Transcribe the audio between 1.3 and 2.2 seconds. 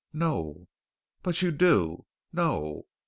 you do."